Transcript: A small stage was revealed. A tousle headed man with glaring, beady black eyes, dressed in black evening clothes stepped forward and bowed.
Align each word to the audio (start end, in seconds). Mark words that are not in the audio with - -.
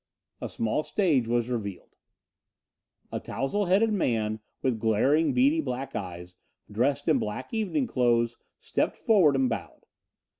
A 0.41 0.49
small 0.49 0.81
stage 0.81 1.27
was 1.27 1.47
revealed. 1.47 1.95
A 3.11 3.19
tousle 3.19 3.65
headed 3.65 3.93
man 3.93 4.39
with 4.63 4.79
glaring, 4.79 5.31
beady 5.31 5.61
black 5.61 5.95
eyes, 5.95 6.33
dressed 6.71 7.07
in 7.07 7.19
black 7.19 7.53
evening 7.53 7.85
clothes 7.85 8.35
stepped 8.57 8.97
forward 8.97 9.35
and 9.35 9.47
bowed. 9.47 9.85